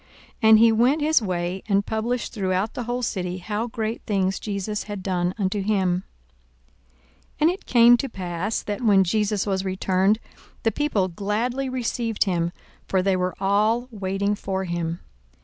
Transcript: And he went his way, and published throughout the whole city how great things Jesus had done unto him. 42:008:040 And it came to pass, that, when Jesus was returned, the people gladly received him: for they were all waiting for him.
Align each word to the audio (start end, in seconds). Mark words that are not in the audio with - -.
And 0.41 0.57
he 0.57 0.71
went 0.71 1.03
his 1.03 1.21
way, 1.21 1.61
and 1.69 1.85
published 1.85 2.33
throughout 2.33 2.73
the 2.73 2.85
whole 2.85 3.03
city 3.03 3.37
how 3.37 3.67
great 3.67 4.01
things 4.07 4.39
Jesus 4.39 4.85
had 4.85 5.03
done 5.03 5.31
unto 5.37 5.61
him. 5.61 6.05
42:008:040 7.39 7.41
And 7.41 7.49
it 7.51 7.65
came 7.67 7.97
to 7.97 8.09
pass, 8.09 8.63
that, 8.63 8.81
when 8.81 9.03
Jesus 9.03 9.45
was 9.45 9.63
returned, 9.63 10.17
the 10.63 10.71
people 10.71 11.07
gladly 11.07 11.69
received 11.69 12.23
him: 12.23 12.51
for 12.87 13.03
they 13.03 13.15
were 13.15 13.35
all 13.39 13.87
waiting 13.91 14.33
for 14.33 14.63
him. 14.63 15.01